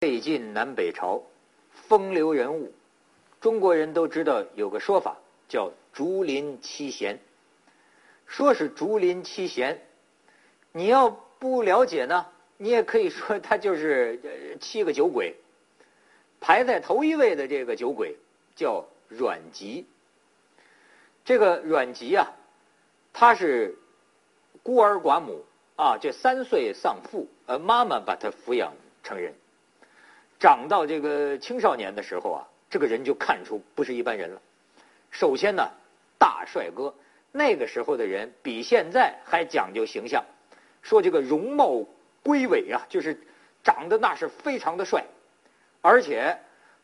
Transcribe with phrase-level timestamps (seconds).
[0.00, 1.22] 魏晋南北朝，
[1.88, 2.70] 风流人物，
[3.40, 5.16] 中国人都知道有个说法
[5.48, 7.18] 叫竹林七贤。
[8.26, 9.80] 说是竹林七贤，
[10.72, 12.26] 你要不了解呢，
[12.58, 15.34] 你也可以说他就是七个酒鬼。
[16.40, 18.16] 排在头一位的这个酒鬼
[18.54, 19.86] 叫阮籍。
[21.24, 22.34] 这个阮籍啊，
[23.14, 23.78] 他是
[24.62, 29.32] 孤儿寡母啊，这三岁丧父，呃，妈妈把他抚养成人。
[30.38, 34.40] 长到这个青少年的时候啊，这个人就看出不是一般人了。
[35.10, 35.70] 首先呢，
[36.18, 36.94] 大帅哥，
[37.32, 40.24] 那个时候的人比现在还讲究形象，
[40.82, 41.86] 说这个容貌
[42.22, 43.18] 归伟啊，就是
[43.62, 45.04] 长得那是非常的帅，
[45.80, 46.38] 而且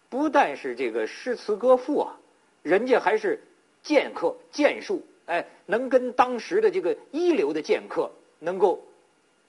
[0.08, 2.16] 不但是这个诗词歌赋啊，
[2.62, 3.42] 人家还是。
[3.84, 8.86] 剑客剑术，哎，能跟当时的这个一流的剑客能够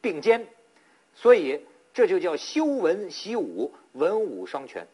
[0.01, 0.47] 并肩，
[1.13, 1.61] 所以
[1.93, 4.87] 这就叫修文习武，文武双全。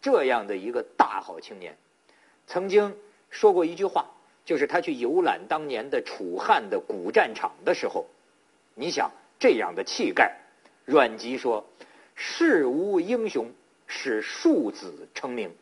[0.00, 1.76] 这样的一个大好青年，
[2.46, 2.96] 曾经
[3.30, 4.06] 说过一句话，
[4.44, 8.06] 就是他去游览当年的楚汉的古战场的时候，
[8.74, 10.36] 你想这样的气概，
[10.84, 11.64] 阮籍说
[12.14, 13.50] ：“世无英雄，
[13.86, 15.52] 使庶子成名。”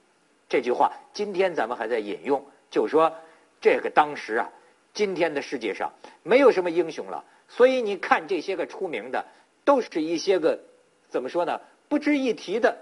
[0.48, 2.44] 这句话今天咱们还在引用。
[2.70, 3.12] 就说
[3.60, 4.50] 这个当时啊，
[4.94, 9.26] 今天的世界上没有什么英雄了，所以你看这些个出名的，
[9.70, 10.58] 都是一些个
[11.08, 11.60] 怎么说呢？
[11.88, 12.76] 不值一提的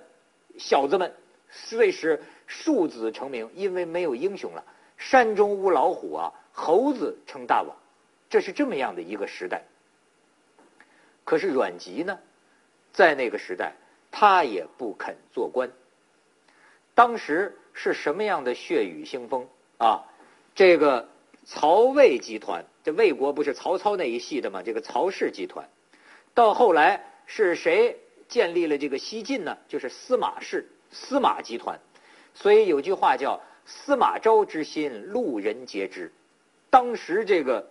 [0.56, 1.12] 小子们，
[1.50, 4.64] 遂使庶子成名，因为没有英雄了。
[4.97, 7.77] 山中无老虎啊，猴子称大王，
[8.31, 9.64] 这是这么样的一个时代。
[11.25, 12.19] 可是阮籍呢，
[12.94, 13.75] 在那个时代，
[14.11, 15.70] 他也不肯做官。
[16.94, 19.47] 当时是什么样的血雨腥风？
[19.77, 20.06] 啊，
[20.55, 21.06] 这个
[21.44, 24.62] 曹魏集团，这魏国不是曹操那一系的吗？
[24.64, 25.69] 这个曹氏集团，
[26.39, 29.58] 到后来是谁建立了这个西晋呢？
[29.67, 31.81] 就是司马氏，司马集团。
[32.33, 36.12] 所以有句话叫“司马昭之心，路人皆知”。
[36.70, 37.69] 当时这个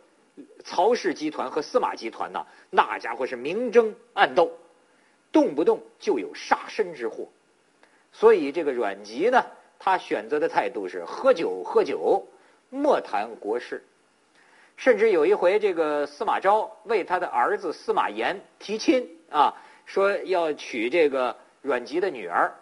[0.66, 4.52] 曹氏集团和司马集团呐，那家伙是明争暗斗，
[5.32, 7.30] 动不动就有杀身之祸。
[8.12, 9.46] 所以这个阮籍呢？
[9.80, 12.28] 他选择的态度是喝酒喝酒，
[12.70, 13.86] 莫谈国事。
[14.78, 19.54] 甚至有一回，这个司马昭为他的儿子司马炎提亲啊，
[19.86, 22.54] 说要娶这个阮籍的女儿。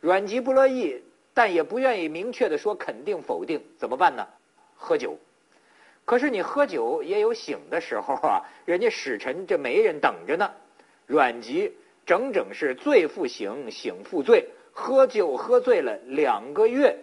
[0.00, 1.02] 阮籍不乐意，
[1.32, 4.26] 但也不愿意明确的说肯定否定，怎么办呢？
[4.76, 5.16] 喝酒。
[6.04, 10.50] 可是你喝酒也有醒的时候啊，人家使臣这媒人等着呢。
[11.06, 11.72] 阮籍
[12.04, 14.48] 整整是醉复醒，醒复醉。
[14.72, 16.96] 喝酒喝醉了两个月，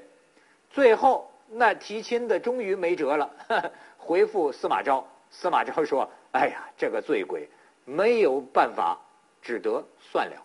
[0.69, 3.31] 最后那提亲的终于没辙了，
[4.09, 5.05] 回复司马昭。
[5.29, 7.47] 司马昭说：“哎呀，这个醉鬼
[7.85, 8.97] 没有办法，
[9.39, 10.35] 只得算了。”